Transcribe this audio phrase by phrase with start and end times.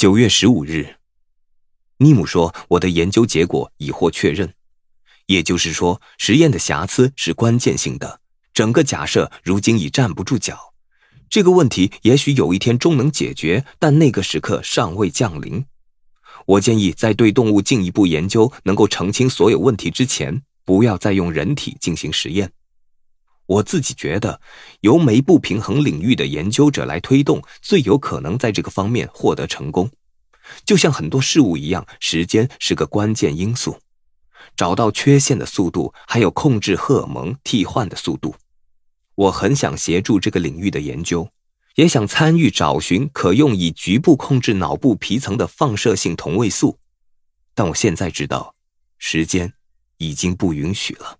[0.00, 0.96] 九月十五日，
[1.98, 4.54] 尼姆说：“我的研究结果已获确认，
[5.26, 8.22] 也就是说，实验的瑕疵是关键性的。
[8.54, 10.72] 整个假设如今已站不住脚。
[11.28, 15.62] 这个问题也许有一天终能解决，但那个时刻尚未降临。
[16.46, 22.50] 我建议在对动物进一步研究能够澄清所有问题之前，不要再用人体进行实验。
[23.50, 24.40] 我自己觉得，
[24.82, 29.90] 由酶不平衡领域的研究者来推动，最有可能在这个方面获得成功。
[30.64, 33.80] 就像很多事物一样，时间是个关键因素。
[34.54, 38.36] 找到缺陷的速度，还有控制荷尔蒙替换的速度。
[39.16, 41.28] 我很想协助这个领域的研究，
[41.74, 46.78] 也想参与找寻可用以局部控制脑部皮层的放射性同位素。
[47.54, 48.54] 但我现在知道，
[48.98, 49.52] 时间
[49.96, 51.19] 已经不允许了。